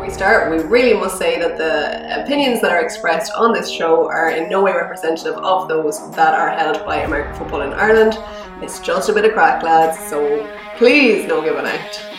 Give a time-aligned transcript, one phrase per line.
[0.00, 3.70] Before we start, we really must say that the opinions that are expressed on this
[3.70, 7.74] show are in no way representative of those that are held by American football in
[7.74, 8.16] Ireland.
[8.62, 12.09] It's just a bit of crack, lads, so please don't give giving out.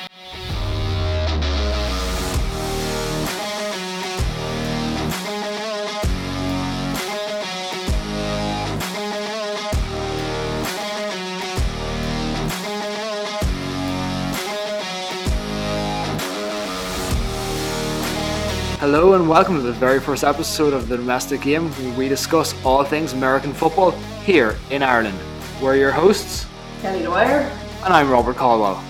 [18.93, 22.53] Hello and welcome to the very first episode of the Domestic Game where we discuss
[22.65, 23.91] all things American football
[24.25, 25.17] here in Ireland.
[25.61, 26.45] We're your hosts,
[26.81, 27.49] Kelly Dwyer.
[27.85, 28.83] and I'm Robert Caldwell.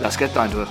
[0.00, 0.68] Let's get down to it.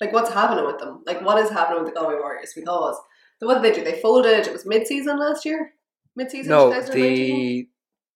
[0.00, 1.02] Like, what's happening with them?
[1.04, 2.52] Like, what is happening with the Galway Warriors?
[2.56, 2.96] Because
[3.40, 3.84] the what did they do?
[3.84, 4.46] They folded.
[4.46, 5.74] It was mid-season last year.
[6.18, 6.50] Mid-season.
[6.50, 6.94] No, 2019?
[6.96, 7.68] the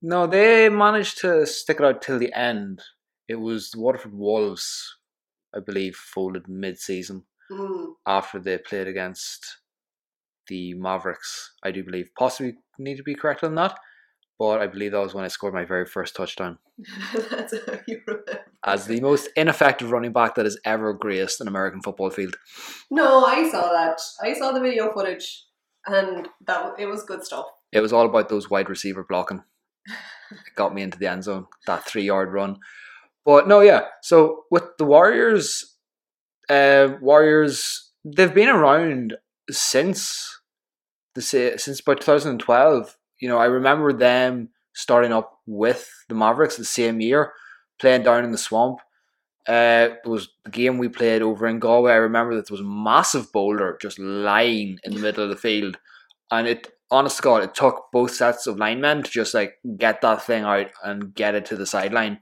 [0.04, 2.82] no, they managed to stick it out till the end.
[3.28, 4.96] It was the Waterford Wolves,
[5.54, 7.94] I believe, folded mid-season Mm.
[8.06, 9.58] after they played against
[10.48, 11.52] the Mavericks.
[11.62, 13.78] I do believe, possibly need to be correct on that,
[14.38, 16.58] but I believe that was when I scored my very first touchdown.
[17.30, 18.40] That's how you remember.
[18.64, 22.36] as the most ineffective running back that has ever graced an American football field.
[22.90, 24.00] No, I saw that.
[24.22, 25.44] I saw the video footage,
[25.86, 27.46] and that it was good stuff.
[27.72, 29.42] It was all about those wide receiver blocking.
[30.30, 32.58] It got me into the end zone, that three yard run.
[33.24, 33.82] But no, yeah.
[34.02, 35.76] So with the Warriors,
[36.48, 39.14] uh, Warriors, they've been around
[39.50, 40.40] since
[41.14, 42.96] the since about 2012.
[43.20, 47.32] You know, I remember them starting up with the Mavericks the same year,
[47.78, 48.80] playing down in the swamp.
[49.48, 51.92] Uh, it was the game we played over in Galway.
[51.92, 55.36] I remember that there was a massive boulder just lying in the middle of the
[55.36, 55.78] field,
[56.30, 60.02] and it, honest to God, it took both sets of linemen to just like get
[60.02, 62.20] that thing out and get it to the sideline.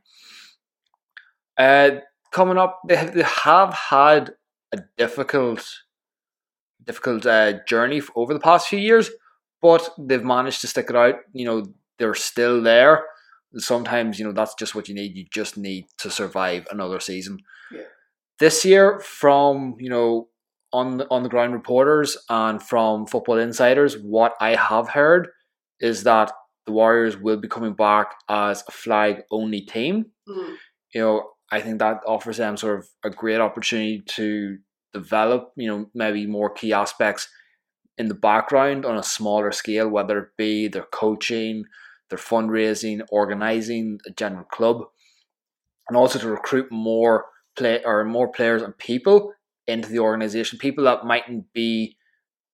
[1.58, 1.90] Uh,
[2.30, 4.30] coming up, they have, they have had
[4.72, 5.68] a difficult,
[6.84, 9.10] difficult uh, journey over the past few years,
[9.60, 11.16] but they've managed to stick it out.
[11.32, 11.66] You know,
[11.98, 13.04] they're still there.
[13.56, 15.16] Sometimes, you know, that's just what you need.
[15.16, 17.40] You just need to survive another season.
[17.72, 17.82] Yeah.
[18.38, 20.28] This year, from you know,
[20.72, 25.28] on the, on the ground reporters and from football insiders, what I have heard
[25.80, 26.32] is that
[26.66, 30.54] the Warriors will be coming back as a flag only team Mm.
[30.94, 34.58] you know, I think that offers them sort of a great opportunity to
[34.92, 37.28] develop, you know, maybe more key aspects
[37.98, 41.64] in the background on a smaller scale, whether it be their coaching,
[42.08, 44.84] their fundraising, organizing a general club,
[45.88, 47.26] and also to recruit more
[47.56, 49.32] play or more players and people
[49.66, 51.96] into the organization, people that mightn't be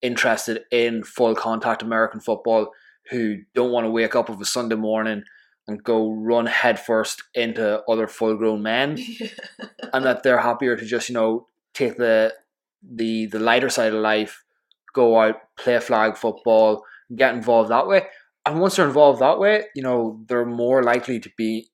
[0.03, 2.71] interested in full contact American football
[3.11, 5.23] who don't want to wake up of a Sunday morning
[5.69, 8.99] and go run headfirst into other full grown men
[9.93, 12.35] and that they're happier to just, you know, take the
[12.83, 14.45] the the lighter side of life,
[14.93, 16.85] go out, play flag football,
[17.15, 18.07] get involved that way.
[18.45, 21.69] And once they're involved that way, you know, they're more likely to be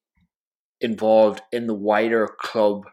[0.81, 2.85] involved in the wider club,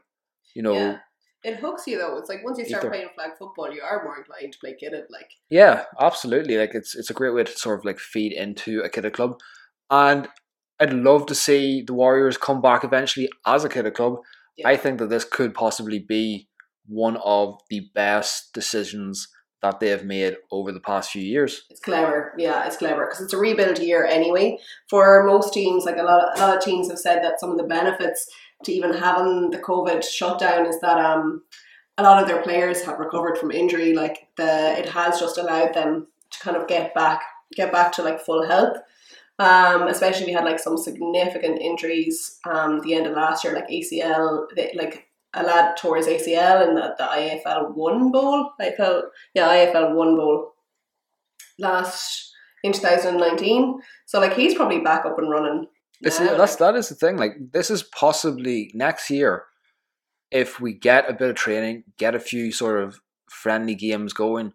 [0.53, 0.99] you know, Yeah.
[1.43, 2.17] It hooks you though.
[2.17, 2.91] It's like once you start Either.
[2.91, 5.03] playing flag football, you are more inclined to play kitted.
[5.09, 6.57] Like, Yeah, absolutely.
[6.57, 9.39] Like it's it's a great way to sort of like feed into a kitted club,
[9.89, 10.27] and
[10.79, 14.17] I'd love to see the Warriors come back eventually as a kitted club.
[14.57, 14.67] Yeah.
[14.67, 16.47] I think that this could possibly be
[16.87, 19.27] one of the best decisions
[19.61, 21.63] that they have made over the past few years.
[21.69, 22.33] it's clever.
[22.37, 24.57] Yeah, it's clever because it's a rebuild year anyway.
[24.89, 27.51] For most teams, like a lot, of, a lot of teams have said that some
[27.51, 28.25] of the benefits
[28.63, 31.43] to even having the COVID shutdown is that um,
[31.97, 33.93] a lot of their players have recovered from injury.
[33.93, 37.21] Like the, it has just allowed them to kind of get back,
[37.55, 38.77] get back to like full health.
[39.39, 43.69] Um, especially we had like some significant injuries um the end of last year, like
[43.69, 48.51] ACL, like a lad tore his ACL in the, the IFL one bowl.
[48.59, 49.03] IFL
[49.33, 50.55] yeah, IFL one bowl
[51.57, 52.33] last
[52.63, 53.79] in 2019.
[54.05, 55.67] So like he's probably back up and running.
[56.01, 57.17] Is, that's that is the thing.
[57.17, 59.43] Like this is possibly next year,
[60.31, 62.99] if we get a bit of training, get a few sort of
[63.29, 64.53] friendly games going.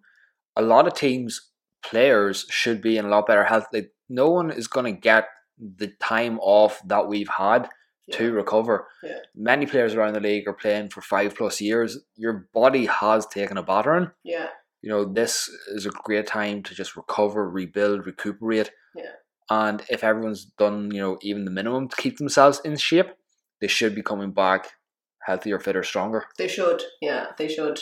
[0.56, 1.50] A lot of teams,
[1.84, 3.66] players should be in a lot better health.
[3.72, 5.26] Like no one is going to get
[5.58, 7.68] the time off that we've had
[8.12, 8.86] to recover.
[9.02, 9.18] Yeah.
[9.34, 11.98] Many players around the league are playing for five plus years.
[12.16, 14.10] Your body has taken a battering.
[14.22, 14.48] yeah,
[14.82, 18.70] You know, this is a great time to just recover, rebuild, recuperate.
[18.94, 19.12] Yeah.
[19.50, 23.08] And if everyone's done, you know, even the minimum to keep themselves in shape,
[23.60, 24.72] they should be coming back
[25.26, 26.26] healthier, fitter, stronger.
[26.38, 26.82] they should.
[27.00, 27.80] Yeah, they should.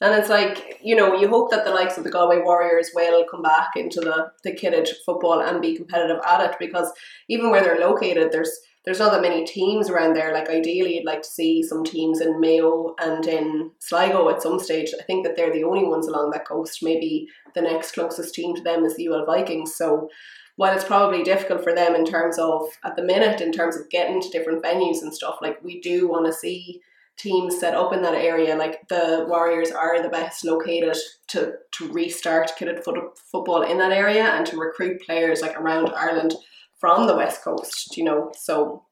[0.00, 3.24] And it's like, you know, you hope that the likes of the Galway Warriors will
[3.30, 6.92] come back into the, the kitted football and be competitive at it because
[7.28, 8.50] even where they're located, there's
[8.84, 10.32] there's not that many teams around there.
[10.32, 14.60] Like ideally, you'd like to see some teams in Mayo and in Sligo at some
[14.60, 14.94] stage.
[14.96, 16.84] I think that they're the only ones along that coast.
[16.84, 17.26] Maybe
[17.56, 19.74] the next closest team to them is the UL Vikings.
[19.74, 20.08] So
[20.56, 23.88] while it's probably difficult for them in terms of at the minute, in terms of
[23.90, 26.80] getting to different venues and stuff, like we do want to see
[27.16, 28.56] teams set up in that area.
[28.56, 30.96] Like the Warriors are the best located
[31.28, 35.90] to to restart kitted foot, football in that area and to recruit players like around
[35.90, 36.34] Ireland
[36.78, 37.96] from the west coast.
[37.96, 38.84] You know, so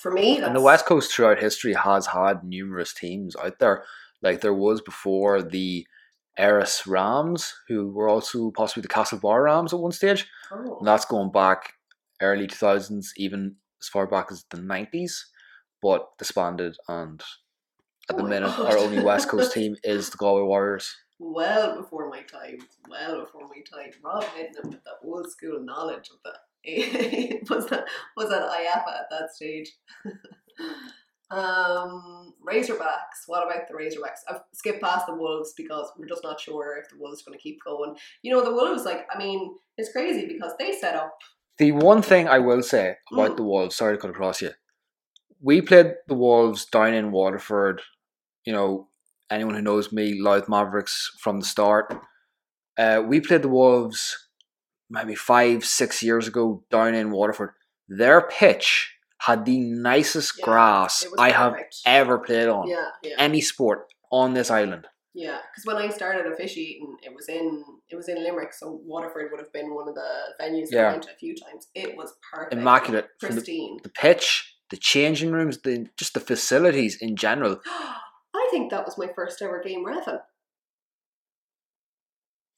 [0.00, 3.84] for me, and the west coast throughout history has had numerous teams out there.
[4.20, 5.86] Like there was before the
[6.38, 10.26] Erris Rams, who were also possibly the Castlebar Rams at one stage.
[10.50, 10.78] Oh.
[10.78, 11.74] And that's going back
[12.20, 15.12] early 2000s, even as far back as the 90s,
[15.82, 16.76] but disbanded.
[16.88, 17.20] And
[18.10, 18.72] at the Oh minute, God.
[18.72, 20.94] our only West Coast team is the Galway Warriors.
[21.18, 22.58] well before my time,
[22.88, 23.92] well before my time.
[24.02, 26.32] Rob Midnam with the old school knowledge of the
[27.50, 27.84] was that
[28.16, 29.72] was that IAFA at that stage.
[31.32, 33.24] um, Razorbacks.
[33.26, 34.20] What about the Razorbacks?
[34.28, 37.38] I've skipped past the Wolves because we're just not sure if the Wolves are going
[37.38, 37.94] to keep going.
[38.22, 41.16] You know, the Wolves, like I mean, it's crazy because they set up.
[41.58, 43.36] The one thing I will say about Mm.
[43.36, 44.50] the Wolves, sorry to cut across you,
[45.40, 47.82] we played the Wolves down in Waterford.
[48.44, 48.88] You know,
[49.30, 51.94] anyone who knows me, Louth Mavericks from the start.
[52.78, 54.28] Uh, we played the Wolves
[54.90, 57.50] maybe five, six years ago down in Waterford.
[57.88, 58.94] Their pitch
[59.26, 61.54] had the nicest Yeah, grass I have
[61.86, 62.68] ever played on.
[62.68, 63.14] Yeah, yeah.
[63.18, 64.86] Any sport on this island.
[65.14, 69.30] Yeah, because when I started officiating, it was in it was in Limerick, so Waterford
[69.30, 70.10] would have been one of the
[70.40, 70.88] venues Yeah.
[70.88, 71.68] I went to a few times.
[71.74, 73.08] It was perfect, Immaculate.
[73.20, 73.78] From the, pristine.
[73.82, 77.60] the pitch, the changing rooms, the just the facilities in general.
[78.34, 80.18] I think that was my first ever game revving.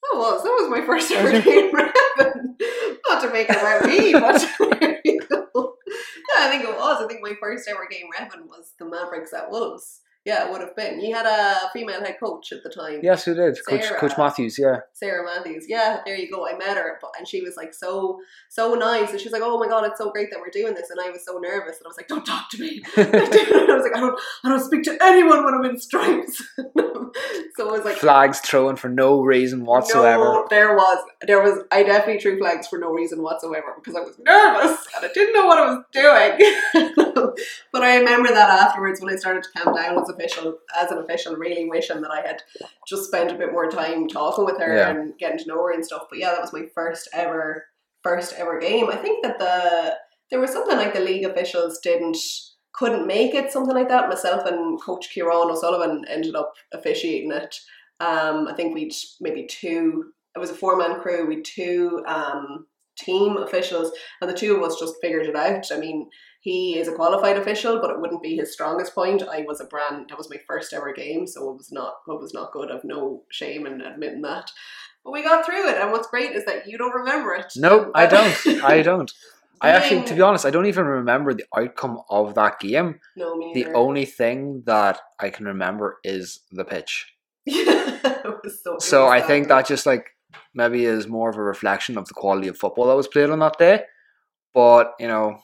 [0.03, 2.55] That was that was my first ever game revving.
[3.07, 4.39] Not to make it about me, but
[4.79, 5.75] there you go.
[5.85, 7.03] yeah, I think it was.
[7.03, 10.01] I think my first ever game revving was the Mavericks at Wolves.
[10.25, 10.99] Yeah, it would have been.
[10.99, 12.99] You had a female head coach at the time.
[13.03, 13.59] Yes, who did?
[13.63, 13.99] Coach Sarah.
[13.99, 14.77] Coach Matthews, yeah.
[14.93, 15.65] Sarah Matthews.
[15.69, 16.47] Yeah, there you go.
[16.47, 18.19] I met her, but and she was like so
[18.49, 20.89] so nice, and she's like, "Oh my god, it's so great that we're doing this."
[20.89, 23.83] And I was so nervous, and I was like, "Don't talk to me." I was
[23.83, 26.43] like, "I don't, I don't speak to anyone when I'm in stripes."
[27.55, 30.23] so I was like, Flags thrown for no reason whatsoever.
[30.23, 31.63] No, there was, there was.
[31.71, 35.33] I definitely threw flags for no reason whatsoever because I was nervous and I didn't
[35.33, 37.35] know what I was doing.
[37.71, 41.35] but I remember that afterwards when I started to calm down official, as an official,
[41.35, 42.41] really wishing that I had
[42.87, 44.89] just spent a bit more time talking with her Yeah.
[44.89, 46.07] and getting to know her and stuff.
[46.09, 47.65] But yeah, that was my first ever,
[48.03, 48.89] first ever game.
[48.89, 49.97] I think that the
[50.31, 52.17] there was something like the league officials didn't
[52.73, 54.09] couldn't make it, something like that.
[54.09, 57.55] Myself and Coach Kieran O'Sullivan ended up officiating it.
[58.01, 60.11] Um, I think we'd maybe two.
[60.35, 61.25] It was a four man crew.
[61.25, 62.65] We two um,
[62.97, 65.71] team officials, and the two of us just figured it out.
[65.71, 66.09] I mean,
[66.45, 69.23] he is a qualified official, but it wouldn't be his strongest point.
[69.23, 70.09] I was a brand.
[70.09, 71.95] That was my first ever game, so it was not.
[72.07, 72.69] It was not good.
[72.71, 74.51] I've no shame in admitting that.
[75.03, 77.51] But we got through it, and what's great is that you don't remember it.
[77.55, 78.63] No, I don't.
[78.63, 79.11] I don't.
[79.59, 82.99] I actually, to be honest, I don't even remember the outcome of that game.
[83.15, 83.75] No, me The neither.
[83.75, 87.11] only thing that I can remember is the pitch.
[87.47, 88.77] it was so.
[88.79, 90.05] So I think that just like
[90.53, 93.39] maybe is more of a reflection of the quality of football that was played on
[93.39, 93.81] that day.
[94.53, 95.39] But you know,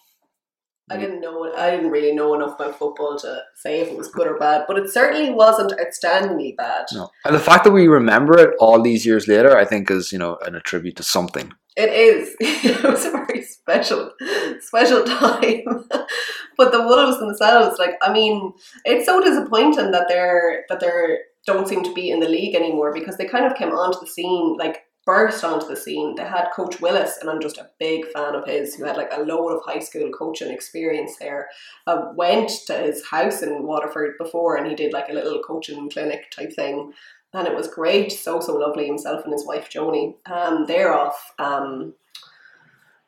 [0.90, 1.00] I mm.
[1.00, 1.54] didn't know.
[1.56, 4.66] I didn't really know enough about football to say if it was good or bad,
[4.68, 6.86] but it certainly wasn't outstandingly bad.
[6.94, 7.10] no.
[7.26, 10.18] And the fact that we remember it all these years later, I think is you
[10.18, 11.54] know an attribute to something.
[11.78, 12.36] It is.
[12.40, 14.12] it was a very special,
[14.60, 15.64] special time.
[16.58, 21.68] but the Wolves themselves, like, I mean, it's so disappointing that they're that they're don't
[21.68, 24.58] seem to be in the league anymore because they kind of came onto the scene,
[24.58, 26.16] like burst onto the scene.
[26.16, 29.12] They had Coach Willis, and I'm just a big fan of his, who had like
[29.12, 31.50] a load of high school coaching experience there.
[31.88, 35.90] I went to his house in Waterford before, and he did like a little coaching
[35.90, 36.94] clinic type thing
[37.34, 38.12] and it was great.
[38.12, 40.16] So so lovely himself and his wife Joni.
[40.30, 41.32] Um, they're off.
[41.40, 41.94] Um,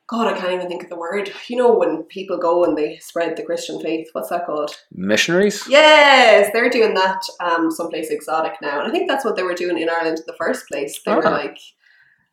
[0.07, 1.31] God, I can't even think of the word.
[1.47, 4.07] You know when people go and they spread the Christian faith.
[4.13, 4.77] What's that called?
[4.93, 5.63] Missionaries.
[5.67, 9.53] Yes, they're doing that um, someplace exotic now, and I think that's what they were
[9.55, 11.01] doing in Ireland in the first place.
[11.05, 11.31] They were Ah.
[11.31, 11.57] like,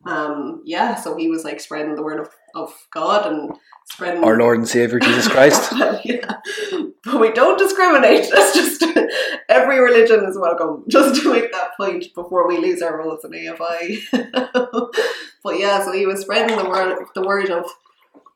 [0.05, 0.95] um, yeah.
[0.95, 3.51] So he was like spreading the word of, of God and
[3.85, 5.71] spreading Our Lord and Savior Jesus Christ.
[6.03, 6.37] yeah,
[7.03, 8.29] but we don't discriminate.
[8.33, 8.83] That's just
[9.49, 10.83] every religion is welcome.
[10.89, 14.01] Just to make that point before we lose our roles in AFI.
[15.43, 17.65] but yeah, so he was spreading the word, the word of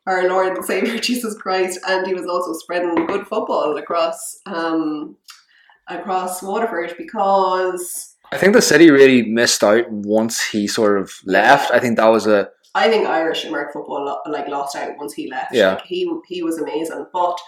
[0.06, 5.16] our Lord and Savior Jesus Christ, and he was also spreading good football across um,
[5.88, 11.70] across Waterford because I think the city really missed out once he sort of left.
[11.70, 15.30] I think that was a I think Irish American football like lost out once he
[15.30, 15.54] left.
[15.54, 15.74] Yeah.
[15.74, 17.38] Like, he he was amazing, but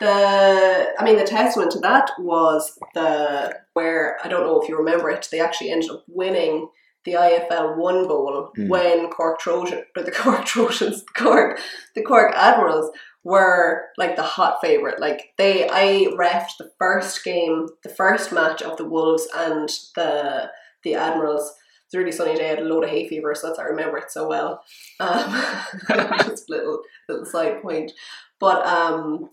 [0.00, 4.76] the I mean the testament to that was the where I don't know if you
[4.76, 5.28] remember it.
[5.30, 6.68] They actually ended up winning
[7.04, 8.68] the IFL One Bowl Hmm.
[8.68, 11.60] when Cork Trojan or the Cork Trojans, Cork
[11.94, 12.90] the Cork Admirals
[13.24, 15.00] were like the hot favorite.
[15.00, 20.50] Like they, I refed the first game, the first match of the Wolves and the
[20.82, 21.52] the Admirals.
[21.86, 22.46] It's a really sunny day.
[22.46, 24.62] I had a load of hay fever, so that's I remember it so well.
[24.98, 25.44] Um,
[25.88, 27.92] just a little little side point,
[28.40, 29.30] but um,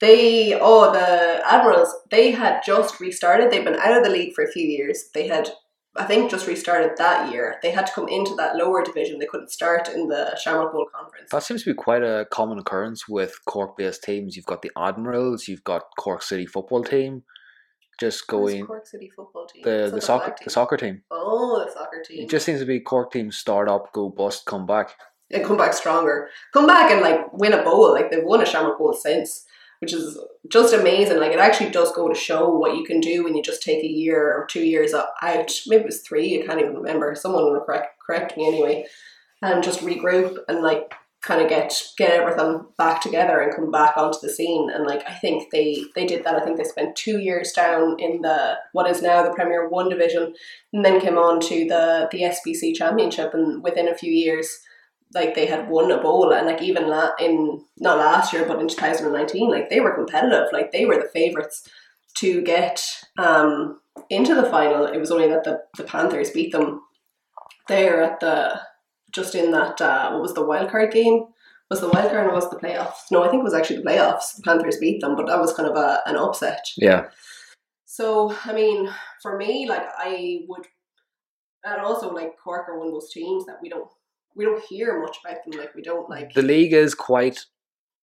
[0.00, 3.50] they oh the Admirals they had just restarted.
[3.50, 5.04] They've been out of the league for a few years.
[5.14, 5.50] They had
[5.96, 7.56] I think just restarted that year.
[7.62, 9.18] They had to come into that lower division.
[9.20, 11.30] They couldn't start in the Shamrock Bowl conference.
[11.30, 14.36] that seems to be quite a common occurrence with Cork based teams.
[14.36, 17.22] You've got the Admirals, you've got Cork City football team,
[18.00, 19.62] just going Cork City football team.
[19.62, 20.50] the the soccer black the team?
[20.50, 21.02] soccer team.
[21.12, 22.24] Oh, the soccer team.
[22.24, 24.96] It just seems to be Cork teams start up, go bust, come back.
[25.30, 26.28] and come back stronger.
[26.52, 27.92] Come back and like win a bowl.
[27.92, 29.44] Like they've won a Shamrock Bowl since,
[29.84, 30.16] which is
[30.48, 31.18] just amazing.
[31.18, 33.84] Like it actually does go to show what you can do when you just take
[33.84, 35.08] a year or two years out.
[35.22, 36.42] Maybe it was three.
[36.42, 37.14] I can't even remember.
[37.14, 38.86] Someone will correct correct me anyway,
[39.42, 43.94] and just regroup and like kind of get get everything back together and come back
[43.98, 44.70] onto the scene.
[44.70, 46.36] And like I think they they did that.
[46.36, 49.90] I think they spent two years down in the what is now the Premier One
[49.90, 50.34] division,
[50.72, 53.34] and then came on to the the SBC Championship.
[53.34, 54.60] And within a few years
[55.14, 58.60] like they had won a bowl and like even la- in not last year but
[58.60, 60.48] in 2019 like they were competitive.
[60.52, 61.68] Like they were the favorites
[62.16, 62.84] to get
[63.18, 63.80] um
[64.10, 64.86] into the final.
[64.86, 66.82] It was only that the, the panthers beat them
[67.68, 68.60] there at the
[69.12, 71.26] just in that uh what was the wild card game?
[71.70, 73.10] Was the wild card or was the playoffs?
[73.10, 74.36] No i think it was actually the playoffs.
[74.36, 76.64] The panthers beat them but that was kind of a, an upset.
[76.76, 77.06] Yeah.
[77.86, 78.90] so I mean,
[79.22, 80.66] for me, like I would,
[81.64, 83.88] and also like Cork are one of those teams that we don't
[84.36, 85.60] we don't hear much about them.
[85.60, 87.40] Like we don't like The league is quite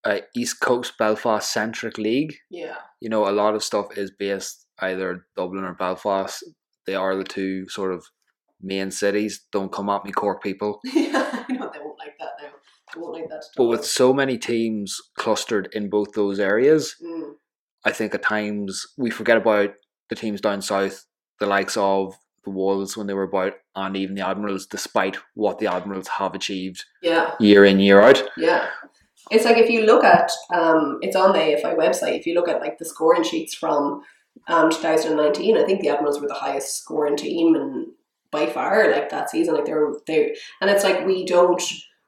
[0.06, 2.36] a East Coast Belfast centric league.
[2.50, 6.44] yeah You know, a lot of stuff is based either Dublin or Belfast.
[6.88, 8.06] They are the two sort of
[8.62, 9.46] main cities.
[9.52, 10.80] Don't come at me, Cork people.
[10.86, 11.46] yeah.
[11.48, 12.50] I know they won't like that now.
[12.94, 13.44] They won't like that.
[13.56, 17.34] But with so many teams clustered in both those areas, Mm,
[17.86, 19.72] I think at times we forget about
[20.10, 21.06] the teams down south,
[21.40, 25.60] the likes of the Wolves when they were about, and even the Admirals, despite what
[25.60, 28.24] the Admirals have achieved yeah, year in, year out.
[28.38, 28.68] yeah.
[29.30, 32.20] It's like if you look at um, it's on the AFI website.
[32.20, 34.02] If you look at like the scoring sheets from
[34.48, 37.88] um 2019, I think the Admirals were the highest scoring team and
[38.32, 39.56] by far like that season.
[39.56, 41.62] Like they're, they, and it's like we don't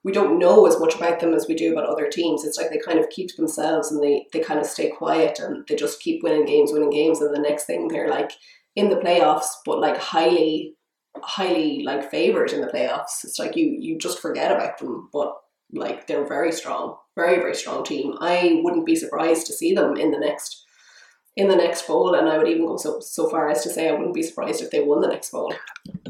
[0.03, 2.43] we don't know as much about them as we do about other teams.
[2.43, 5.39] It's like they kind of keep to themselves and they they kind of stay quiet
[5.39, 8.32] and they just keep winning games, winning games, and the next thing they're like
[8.75, 10.75] in the playoffs, but like highly
[11.22, 13.24] highly like favored in the playoffs.
[13.24, 15.36] It's like you you just forget about them, but
[15.72, 18.15] like they're very strong, very very strong team.
[18.20, 20.65] I wouldn't be surprised to see them in the next
[21.36, 23.89] in the next bowl, and I would even go so so far as to say
[23.89, 25.53] I wouldn't be surprised if they won the next bowl.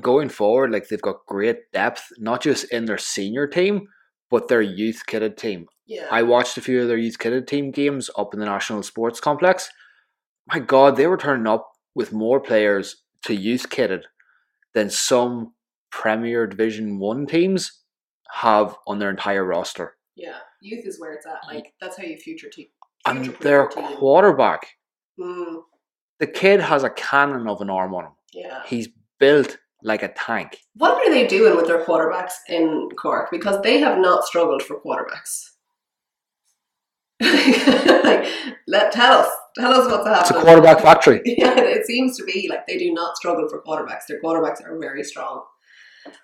[0.02, 3.88] Going forward, like they've got great depth, not just in their senior team,
[4.30, 5.68] but their youth kitted team.
[5.86, 8.84] Yeah, I watched a few of their youth kitted team games up in the National
[8.84, 9.70] Sports Complex.
[10.48, 14.04] My God, they were turning up with more players to youth kitted
[14.74, 15.54] than some
[15.92, 17.82] Premier Division One teams
[18.32, 19.96] have on their entire roster.
[20.16, 20.38] yeah.
[20.62, 21.40] Youth is where it's at.
[21.46, 22.68] Like that's how you future team.
[23.06, 23.98] And their team.
[23.98, 24.66] quarterback,
[25.20, 25.62] Mm,
[26.20, 28.12] the kid has a cannon of an arm on him.
[28.34, 28.62] yeah.
[28.66, 28.88] He's
[29.20, 30.58] built like a tank.
[30.76, 33.30] What are they doing with their quarterbacks in Cork?
[33.30, 35.50] Because they have not struggled for quarterbacks.
[37.22, 38.26] like,
[38.68, 40.22] let tell us, tell us what's happening.
[40.22, 41.22] It's a quarterback factory.
[41.26, 44.08] Yeah, it seems to be like they do not struggle for quarterbacks.
[44.08, 45.44] Their quarterbacks are very strong.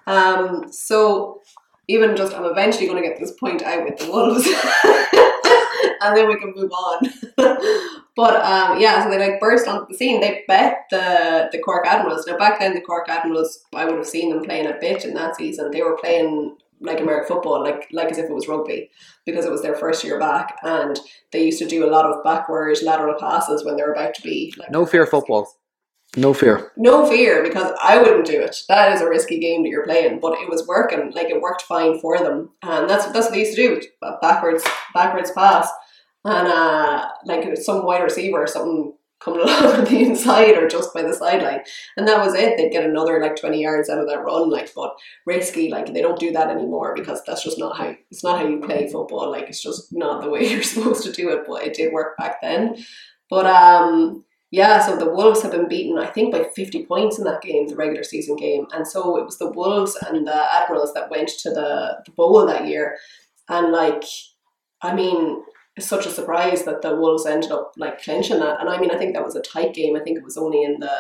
[0.08, 1.42] Um, so
[1.88, 4.46] even just I'm eventually going to get this point out with the Wolves,
[6.02, 7.10] and then we can move on.
[8.16, 10.22] but um, yeah, so they like burst onto the scene.
[10.22, 12.28] They bet the the Cork Admirals.
[12.28, 15.14] Now back then, the Cork Admirals, I would have seen them playing a bit in
[15.16, 15.72] that season.
[15.72, 18.90] They were playing like American football, like like as if it was rugby,
[19.26, 21.00] because it was their first year back, and
[21.32, 24.54] they used to do a lot of backward lateral passes when they're about to be
[24.58, 25.48] like No fear football.
[26.18, 26.72] No fear.
[26.76, 28.56] no fear because I wouldn't do it.
[28.68, 31.12] That is a risky game that you're playing, but it was working.
[31.14, 33.82] Like it worked fine for them, and that's that's what they used to do:
[34.20, 35.70] backwards backwards pass,
[36.26, 41.02] and uh, like some wide receiver or something coming along the inside or just by
[41.02, 41.62] the sideline,
[41.98, 42.58] and that was it.
[42.58, 44.96] They'd get another like twenty yards out of that run, like but
[45.26, 45.70] risky.
[45.70, 48.60] Like they don't do that anymore because that's just not how it's not how you
[48.60, 49.32] play football.
[49.32, 51.42] Like it's just not the way you're supposed to do it.
[51.48, 52.84] But it did work back then.
[53.30, 57.24] But um Yeah, so the Wolves have been beaten, I think, by 50 points in
[57.26, 58.66] that game, the regular season game.
[58.74, 62.44] And so it was the Wolves and the Admirals that went to the, the Bowl
[62.48, 62.98] that year.
[63.48, 64.04] And, like,
[64.82, 65.44] I mean,
[65.80, 68.60] such a surprise that the Wolves ended up, like, clinching that.
[68.60, 69.96] And I mean, I think that was a tight game.
[69.96, 70.92] I think it was only in the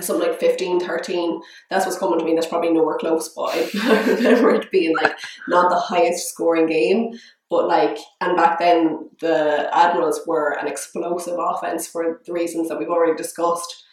[0.00, 1.40] something like 15, 13.
[1.68, 2.34] That's what's coming to me.
[2.34, 3.50] That's probably nowhere close, but
[3.82, 5.16] I remember it being, like,
[5.48, 7.12] not the highest scoring game.
[7.50, 12.78] But like, and back then the Admirals were an explosive offense for the reasons that
[12.78, 13.84] we've already discussed.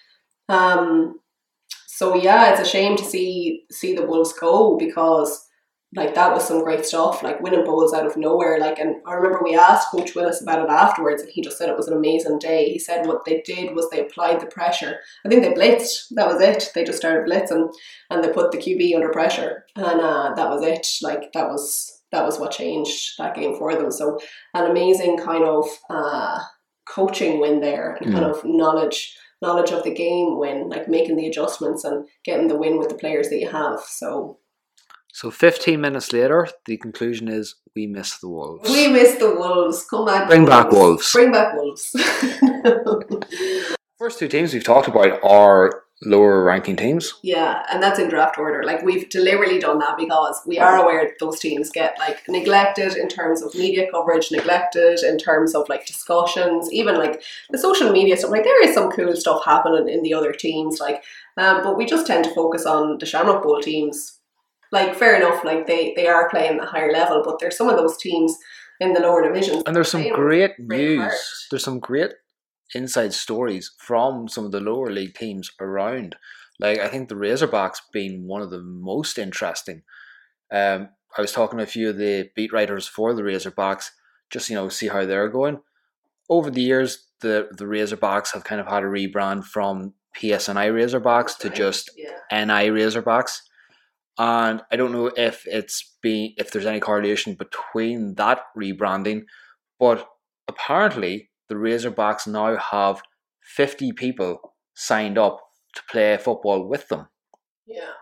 [0.48, 1.20] Um,
[1.88, 5.47] so yeah, it's a shame to see see the Wolves go because
[5.96, 8.60] like that was some great stuff, like winning bowls out of nowhere.
[8.60, 11.70] Like, and I remember we asked Coach Willis about it afterwards, and he just said
[11.70, 12.70] it was an amazing day.
[12.70, 15.00] He said what they did was they applied the pressure.
[15.26, 16.08] I think they blitzed.
[16.12, 16.72] That was it.
[16.76, 17.72] They just started blitzing,
[18.10, 20.86] and they put the QB under pressure, and uh, that was it.
[21.02, 23.90] Like that was that was what changed that game for them.
[23.90, 24.20] So
[24.54, 26.40] an amazing kind of uh,
[26.88, 31.28] coaching win there and kind of knowledge knowledge of the game win, like making the
[31.28, 33.80] adjustments and getting the win with the players that you have.
[33.82, 34.40] So
[35.18, 38.70] So 15 minutes later, the conclusion is we miss the Wolves.
[38.70, 39.84] we miss the Wolves.
[39.90, 40.28] Come back.
[40.28, 41.12] Bring back Wolves.
[41.12, 41.90] Bring back Wolves.
[43.98, 47.16] First two teams we've talked about are lower ranking teams.
[47.24, 48.64] Yeah, and that's in draft order.
[48.64, 52.96] Like we've deliberately done that because we are aware that those teams get like neglected
[52.96, 57.92] in terms of media coverage, neglected in terms of like discussions, even like the social
[57.92, 58.30] media stuff.
[58.30, 61.04] Like there is some cool stuff happening in the other teams, like,
[61.38, 64.17] um, but we just tend to focus on the Shamrock Bowl teams.
[64.72, 67.78] Like fair enough, like they they are playing a higher level, but there's some of
[67.78, 68.38] those teams
[68.80, 69.64] in the lower divisions.
[69.66, 71.00] And there's some great news.
[71.00, 71.14] heart.
[71.50, 72.12] There's some great
[72.76, 76.16] inside stories from some of the lower league teams around.
[76.60, 79.84] Like I think the Razorbacks being one of the most interesting.
[80.52, 83.92] Um, I was talking to a few of the beat writers for the Razorbacks,
[84.30, 85.60] just you know see how they're going.
[86.30, 91.38] Over the years, the the Razorbacks have kind of had a rebrand from PSNI Razorbacks
[91.40, 92.46] to just yeah.
[92.46, 93.42] NI Razorbacks.
[94.18, 99.24] And I don't know if it's been if there's any correlation between that rebranding,
[99.80, 100.08] but
[100.48, 103.02] apparently the Razorbacks now have
[103.44, 105.40] 50 people signed up
[105.76, 107.08] to play football with them.
[107.66, 107.94] Yeah.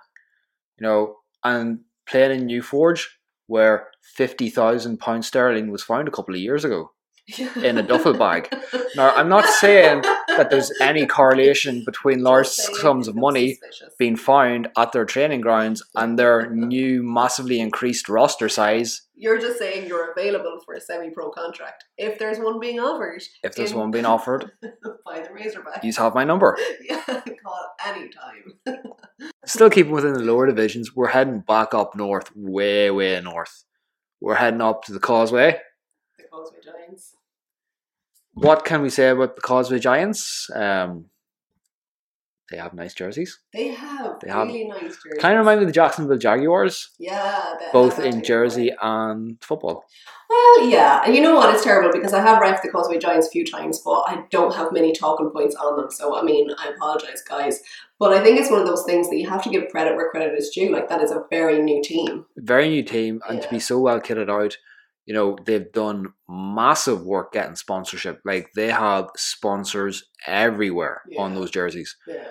[0.79, 6.11] You know, and playing in New Forge where fifty thousand pounds sterling was found a
[6.11, 6.91] couple of years ago
[7.63, 8.53] in a duffel bag.
[8.95, 10.03] Now I'm not saying
[10.37, 13.59] that there's any correlation between large sums of money
[13.99, 19.59] being found at their training grounds and their new massively increased roster size You're just
[19.59, 23.21] saying you're available for a semi-pro contract if there's one being offered.
[23.43, 24.49] if there's in- one being offered
[25.05, 25.83] by the Razorback.
[25.83, 26.57] you have my number
[26.89, 27.03] yeah,
[27.43, 28.55] call anytime.
[29.45, 33.65] still keeping within the lower divisions we're heading back up north way way north
[34.21, 35.59] we're heading up to the causeway
[36.17, 37.14] The Causeway Giants.
[38.35, 41.05] What can we say about the causeway giants um,
[42.51, 45.19] they have nice jerseys They have They have- really nice jerseys.
[45.19, 49.83] kind of remind me of the jacksonville jaguars yeah, both in jersey and football
[50.29, 51.53] Well, yeah, and you know what?
[51.53, 54.55] It's terrible because I have ref the Causeway Giants a few times, but I don't
[54.55, 55.89] have many talking points on them.
[55.91, 57.61] So I mean, I apologize, guys.
[57.99, 60.09] But I think it's one of those things that you have to give credit where
[60.09, 60.71] credit is due.
[60.73, 62.25] Like that is a very new team.
[62.37, 64.57] very new team and to be so well kitted out
[65.05, 68.21] you know they've done massive work getting sponsorship.
[68.25, 71.95] Like they have sponsors everywhere on those jerseys.
[72.07, 72.27] Yeah.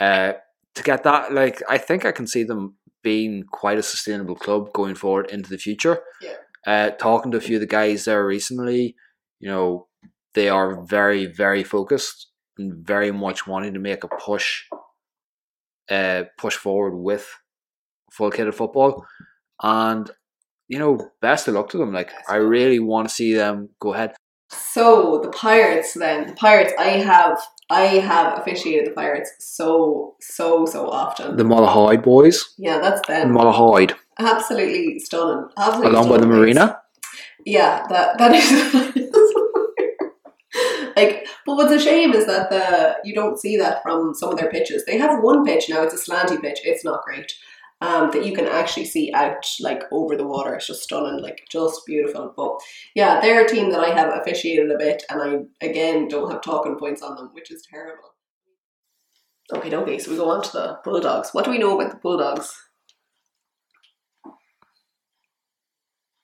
[0.00, 0.32] uh
[0.74, 4.72] to get that like i think i can see them being quite a sustainable club
[4.72, 6.00] going forward into the future.
[6.20, 6.36] Yeah.
[6.66, 8.94] uh talking to a few of the guys there recently
[9.40, 9.86] you know
[10.34, 14.64] they are very very focused and very much wanting to make a push
[15.90, 17.28] uh push forward with
[18.10, 19.06] full kitted football.
[19.62, 20.10] And
[20.68, 23.94] you know best of luck to them like i really want to see them go
[23.94, 24.12] ahead
[24.50, 26.26] So the Pirates then.
[26.28, 27.36] The Pirates I have
[27.70, 31.36] I have officiated the Pirates so so so often.
[31.36, 33.32] the Malahide boys yeah, that's them.
[33.34, 35.48] Malahide Absolutely stunning.
[35.58, 36.38] Absolutely along by the place.
[36.38, 36.80] marina
[37.44, 38.48] Yeah, that that is
[40.96, 41.26] like.
[41.46, 44.50] But what's a shame is that the you don't see that from some of their
[44.50, 44.84] pitches.
[44.84, 45.82] They have one pitch now.
[45.82, 46.60] It's a slanty pitch.
[46.64, 47.32] It's not great.
[47.80, 50.54] Um, that you can actually see out like over the water.
[50.54, 52.32] It's just stunning, like just beautiful.
[52.36, 52.58] But
[52.96, 56.42] yeah, they're a team that I have officiated a bit, and I again don't have
[56.42, 58.14] talking points on them, which is terrible.
[59.54, 59.98] Okay, okay.
[59.98, 61.30] So we go on to the Bulldogs.
[61.30, 62.52] What do we know about the Bulldogs?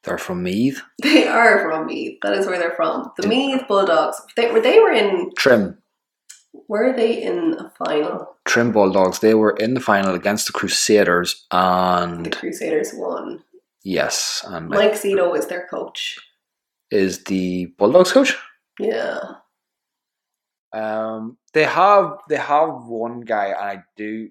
[0.03, 2.19] they're from Meath They are from Meath.
[2.21, 3.11] That is where they're from.
[3.17, 4.21] The Meath Bulldogs.
[4.37, 5.79] They were they were in Trim
[6.69, 8.34] were they in a final?
[8.45, 13.43] Trim Bulldogs they were in the final against the Crusaders and The Crusaders won.
[13.83, 16.19] yes and Mike Zito is their coach.
[16.91, 18.37] is the Bulldogs coach
[18.79, 19.19] Yeah.
[20.73, 24.31] Um, they have they have one guy, and I do.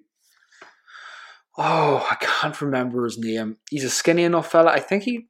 [1.56, 3.56] Oh, I can't remember his name.
[3.70, 4.70] He's a skinny enough fella.
[4.70, 5.28] I think he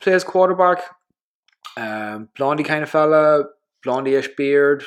[0.00, 0.82] plays quarterback.
[1.76, 3.44] Um, blondie kind of fella,
[3.82, 4.84] blondie-ish beard,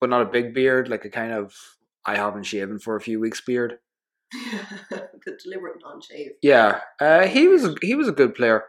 [0.00, 1.54] but not a big beard, like a kind of
[2.06, 3.78] I haven't shaven for a few weeks beard.
[4.90, 6.32] the deliberate non-shave.
[6.42, 8.64] Yeah, uh, he was a, he was a good player.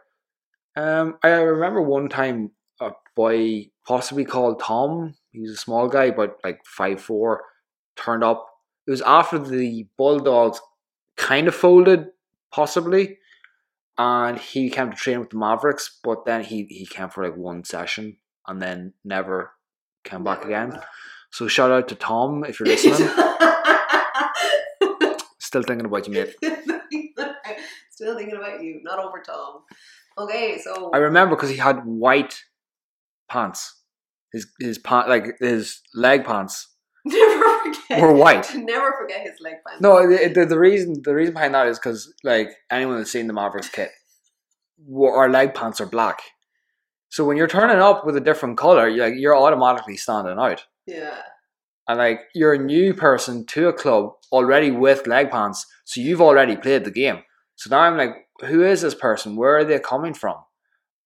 [0.76, 5.14] Um, I remember one time a boy, possibly called Tom.
[5.32, 7.42] He was a small guy, but like five four,
[7.96, 8.46] turned up.
[8.86, 10.60] It was after the Bulldogs
[11.16, 12.06] kind of folded,
[12.52, 13.18] possibly,
[13.98, 15.98] and he came to train with the Mavericks.
[16.02, 19.52] But then he he came for like one session and then never
[20.04, 20.80] came back again.
[21.30, 22.96] So shout out to Tom if you're listening.
[25.38, 26.34] Still thinking about you, mate.
[27.90, 29.62] Still thinking about you, not over Tom.
[30.18, 32.42] Okay, so I remember because he had white
[33.30, 33.74] pants.
[34.32, 36.68] His his pant like his leg pants
[37.04, 38.00] never forget.
[38.02, 38.54] were white.
[38.54, 39.80] Never forget his leg pants.
[39.80, 43.26] No, the, the, the reason the reason behind that is because like anyone that's seen
[43.26, 43.90] the Mavericks kit,
[45.02, 46.20] our leg pants are black.
[47.08, 50.66] So when you're turning up with a different color, you're like you're automatically standing out.
[50.88, 51.20] Yeah.
[51.86, 56.20] And like you're a new person to a club already with leg pants, so you've
[56.20, 57.22] already played the game.
[57.56, 59.36] So now I'm like, who is this person?
[59.36, 60.36] Where are they coming from?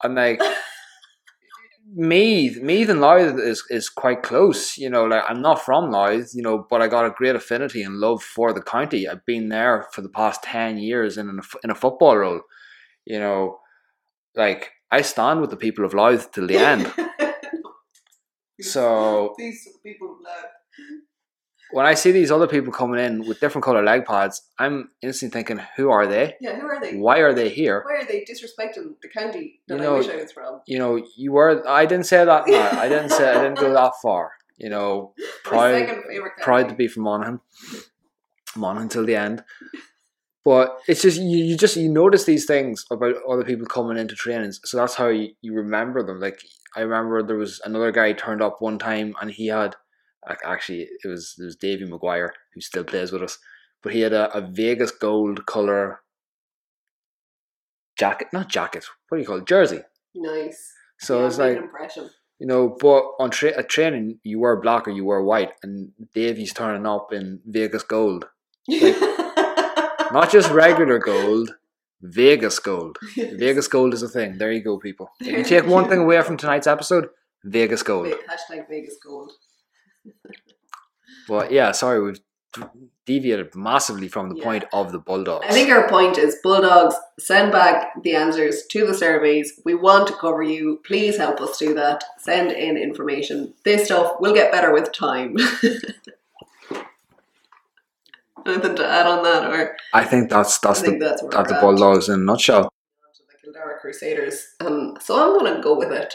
[0.03, 0.41] And like
[1.95, 4.79] Meath, Meath and Louth is is quite close.
[4.79, 7.83] You know, like I'm not from Louth, you know, but I got a great affinity
[7.83, 9.09] and love for the county.
[9.09, 12.41] I've been there for the past ten years in a, in a football role.
[13.05, 13.59] You know,
[14.37, 16.93] like I stand with the people of Louth till the end.
[18.61, 20.19] So these people
[21.73, 25.33] when I see these other people coming in with different color leg pads, I'm instantly
[25.41, 26.37] thinking, who are they?
[26.39, 26.97] Yeah, who are they?
[26.97, 27.83] Why are they here?
[27.87, 30.61] Why are they disrespecting the county that You know- I wish I was from?
[30.67, 31.67] You know, you were.
[31.67, 32.47] I didn't say that.
[32.47, 33.31] No, I didn't say.
[33.31, 34.33] I didn't go that far.
[34.59, 36.43] You know, My proud, second favorite county.
[36.45, 37.41] proud to be from Monaghan.
[38.55, 39.43] Monaghan till the end.
[40.45, 44.15] But it's just you, you just you notice these things about other people coming into
[44.15, 46.21] trainings, so that's how you, you remember them.
[46.21, 46.41] Like
[46.77, 49.77] I remember there was another guy turned up one time and he had
[50.29, 53.39] ac- actually it was it was Davy Maguire who still plays with us,
[53.83, 56.01] but he had a, a Vegas gold color
[57.99, 58.85] jacket, not jacket.
[59.09, 59.47] What do you call it?
[59.47, 59.81] Jersey.
[60.15, 60.73] Nice.
[60.99, 62.11] So yeah, it's like an impression.
[62.39, 65.93] you know, but on tra- at training you wear black or you wear white, and
[66.15, 68.27] Davy's turning up in Vegas gold,
[68.69, 71.51] not just regular gold,
[72.03, 72.99] Vegas gold.
[73.17, 74.39] Vegas gold is a thing.
[74.39, 75.11] There you go, people.
[75.21, 77.09] If you take one thing away from tonight's episode,
[77.45, 78.07] Vegas gold.
[78.07, 79.33] Hashtag Vegas Gold.
[81.29, 82.21] But yeah, sorry, we've
[83.07, 84.45] deviated massively from the Yeah.
[84.45, 85.47] point of the Bulldogs.
[85.49, 89.61] I think our point is Bulldogs, send back the answers to the surveys.
[89.65, 90.81] We want to cover you.
[90.85, 92.05] Please help us do that.
[92.19, 93.55] Send in information.
[93.65, 95.37] This stuff will get better with time.
[98.47, 101.59] Anything to add on that, or I think that's that's think the that's that's the.
[101.61, 102.73] Bulldogs in a nutshell.
[103.03, 104.45] the Kildare Crusaders.
[104.61, 106.15] Um, so I'm going to go with it.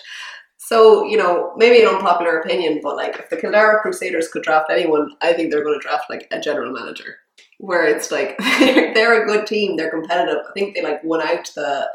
[0.68, 4.70] So, you know, maybe an unpopular opinion, but like if the Kildare Crusaders could draft
[4.70, 7.16] anyone, I think they're going to draft like a general manager.
[7.60, 10.40] Where it's like they're a good team, they're competitive.
[10.48, 11.88] I think they like won out the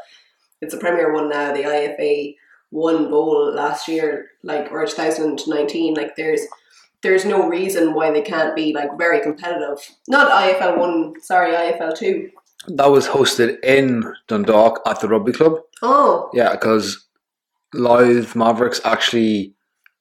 [0.61, 2.35] it's a Premier one now, the IFA
[2.71, 5.93] one bowl last year, like or 2019.
[5.93, 6.41] Like there's
[7.03, 9.77] there's no reason why they can't be like very competitive.
[10.07, 12.31] Not IFL one, sorry, IFL two.
[12.67, 15.59] That was hosted in Dundalk at the rugby club.
[15.81, 17.05] Oh, Yeah, because
[17.73, 19.53] Louth Mavericks actually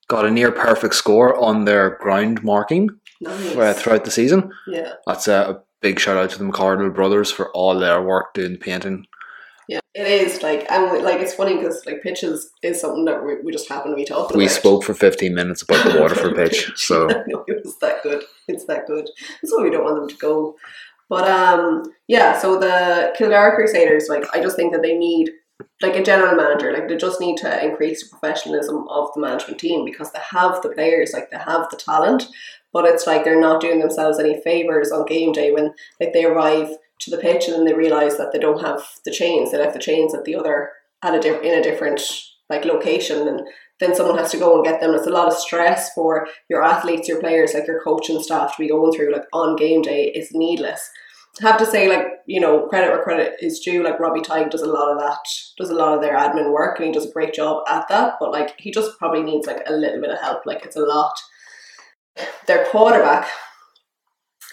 [0.07, 2.89] got a near perfect score on their ground marking
[3.21, 3.57] nice.
[3.57, 4.53] uh, throughout the season.
[4.69, 4.93] Yeah.
[5.07, 8.53] That's a, a big shout out to the McCardle brothers for all their work doing
[8.53, 9.07] the painting.
[9.95, 13.53] It is like, and like it's funny because like pitches is something that we, we
[13.53, 14.57] just happen to be talking We about.
[14.57, 16.71] spoke for 15 minutes about the Waterford pitch.
[16.77, 18.25] So no, it was that good.
[18.49, 19.07] It's that good.
[19.43, 20.57] That's why we don't want them to go.
[21.11, 22.39] But um, yeah.
[22.39, 25.31] So the Kildare Crusaders, like, I just think that they need
[25.83, 26.73] like a general manager.
[26.73, 30.63] Like, they just need to increase the professionalism of the management team because they have
[30.63, 32.29] the players, like they have the talent.
[32.73, 36.25] But it's like they're not doing themselves any favors on game day when like they
[36.25, 36.71] arrive
[37.03, 39.51] to the pitch and then they realize that they don't have the chains.
[39.51, 40.71] They left the chains at the other
[41.03, 42.01] at a diff- in a different
[42.49, 43.43] like location and
[43.81, 44.95] then someone has to go and get them.
[44.95, 48.63] It's a lot of stress for your athletes, your players, like your coaching staff to
[48.63, 50.89] be going through like on game day is needless.
[51.43, 54.51] I have to say, like, you know, credit where credit is due, like Robbie Tighe
[54.51, 55.19] does a lot of that,
[55.57, 58.15] does a lot of their admin work and he does a great job at that,
[58.21, 60.45] but like he just probably needs like a little bit of help.
[60.45, 61.15] Like it's a lot.
[62.47, 63.27] Their quarterback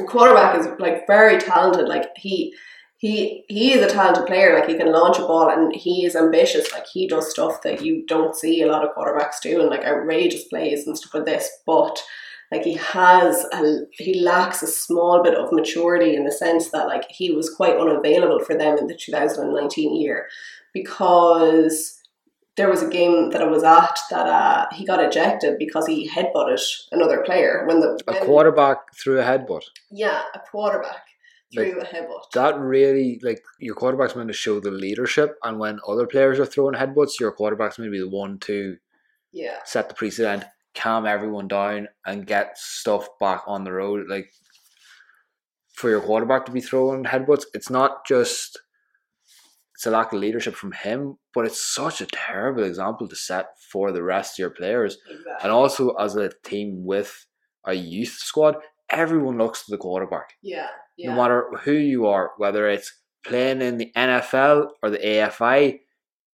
[0.08, 1.88] quarterback is like very talented.
[1.88, 2.54] Like he
[2.98, 4.54] he he is a talented player.
[4.54, 6.72] Like he can launch a ball and he is ambitious.
[6.72, 9.84] Like he does stuff that you don't see a lot of quarterbacks do and like
[9.84, 11.50] outrageous plays and stuff like this.
[11.66, 12.02] But
[12.52, 16.88] like he has a, he lacks a small bit of maturity in the sense that
[16.88, 20.28] like he was quite unavailable for them in the 2019 year
[20.74, 21.99] because
[22.60, 26.10] there was a game that I was at that uh, he got ejected because he
[26.16, 29.64] headbutted another player when the A quarterback threw a headbutt.
[30.04, 31.04] yeah a quarterback
[31.56, 35.80] Like, a headbutt That really like your quarterback's meant to show the leadership, and when
[35.92, 38.58] other players are throwing headbutts, your quarterback's meant to be the one to
[39.32, 40.44] yeah set the precedent,
[40.76, 44.08] calm everyone down, and get stuff back on the road.
[44.16, 44.30] Like
[45.80, 48.60] for your quarterback to be throwing headbutts, it's not just
[49.80, 53.46] it's a lack of leadership from him, but it's such a terrible example to set
[53.72, 54.98] for the rest of your players.
[55.10, 57.26] exactly And also as a team with
[57.66, 58.58] a youth squad,
[58.90, 60.34] everyone looks to the quarterback.
[60.44, 62.92] yeah yeah No matter who you are, whether it's
[63.26, 65.80] playing in the NFL or the AFI,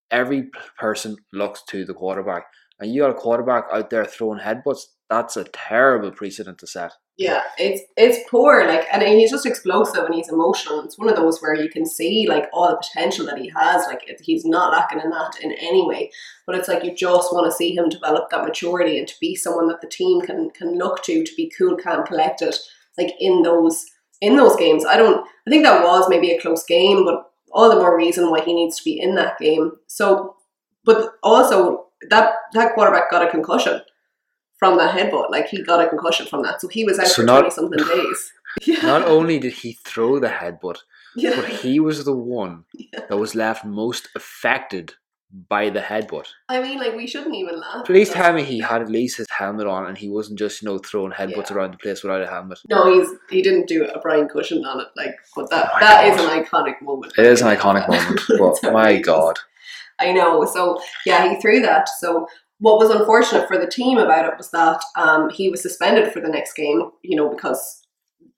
[0.10, 2.46] every person looks to the quarterback.
[2.80, 6.94] And you got a quarterback out there throwing headbutts, that's a terrible precedent to set.
[7.18, 8.68] Yeah, it's it's poor.
[8.68, 10.84] Like, and he's just explosive and he's emotional.
[10.84, 13.86] It's one of those where you can see like all the potential that he has.
[13.88, 16.12] Like, it, he's not lacking in that in any way.
[16.46, 19.34] But it's like you just want to see him develop that maturity and to be
[19.34, 22.54] someone that the team can can look to to be cool, calm, collected.
[22.98, 23.86] Like in those
[24.20, 25.26] in those games, I don't.
[25.48, 28.54] I think that was maybe a close game, but all the more reason why he
[28.54, 29.72] needs to be in that game.
[29.88, 30.36] So,
[30.84, 33.80] but also that that quarterback got a concussion
[34.58, 35.30] from that headbutt.
[35.30, 37.86] Like he got a concussion from that, so he was out So for twenty something
[37.88, 38.32] days.
[38.66, 40.78] Yeah, Not only did he throw the headbutt,
[41.18, 43.02] yeah, but he was the one Yeah.
[43.10, 44.94] that was left most affected
[45.50, 46.28] by the headbutt.
[46.48, 47.86] I mean, like we shouldn't even laugh.
[47.86, 50.70] Please tell me he had at least his helmet on and he wasn't just, you
[50.70, 51.56] know, throwing headbutts Yeah.
[51.58, 52.60] around the place without a helmet.
[52.70, 54.88] No, he's he didn't do a Brian Cushing on it.
[54.96, 56.32] Like, but that Oh my that is God.
[56.38, 57.12] an iconic moment.
[57.18, 58.22] It is an iconic moment,
[58.62, 59.36] but my god.
[60.00, 60.46] I know.
[60.46, 61.90] So yeah, he threw that.
[61.90, 62.28] So
[62.60, 66.22] what was unfortunate for the team about it was that um, he was suspended for
[66.22, 66.90] the next game.
[67.04, 67.82] You know because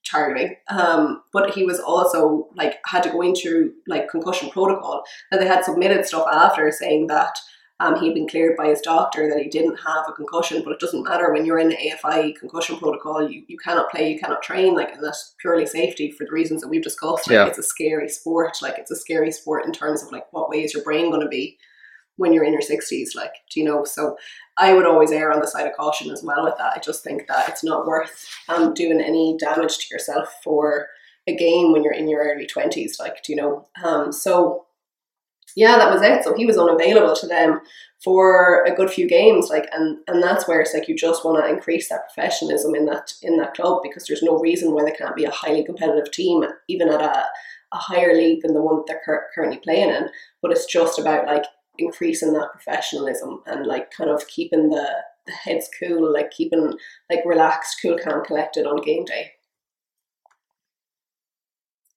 [0.09, 0.55] targeting.
[0.69, 5.47] Um, but he was also like had to go into like concussion protocol, and they
[5.47, 7.37] had submitted stuff after saying that.
[7.79, 10.79] Um, he'd been cleared by his doctor that he didn't have a concussion, but it
[10.79, 13.29] doesn't matter when you're in the AFI concussion protocol.
[13.29, 16.61] You, you cannot play, you cannot train, like, and that's purely safety for the reasons
[16.61, 17.27] that we've discussed.
[17.27, 17.45] Like, Yeah.
[17.45, 18.57] it's a scary sport.
[18.63, 21.21] Like, it's a scary sport in terms of like what way is your brain going
[21.21, 21.59] to be
[22.17, 23.83] when you're in your 60s like do you know?
[23.85, 24.17] So
[24.57, 26.73] i would always err on the side of caution as well with that.
[26.75, 30.87] I just think that it's not worth um, doing any damage to yourself for
[31.27, 33.67] a game when you're in your early 20s like do you know?
[33.83, 34.65] Um, so
[35.55, 36.23] yeah that was it.
[36.23, 37.61] So he was unavailable to them
[38.03, 41.43] for a good few games like and and that's where it's like you just want
[41.43, 44.91] to increase that professionalism in that in that club because there's no reason why they
[44.91, 47.25] can't be a highly competitive team even at a,
[47.73, 50.09] a higher league than the one that they're cur- currently playing in.
[50.41, 51.43] But it's just about like
[51.77, 54.87] increasing that professionalism and like kind of keeping the,
[55.25, 56.73] the heads cool, like keeping
[57.09, 59.31] like relaxed, cool, calm, collected on game day.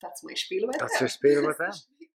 [0.02, 1.00] That's my spiel about That's that.
[1.00, 1.78] your spiel about that.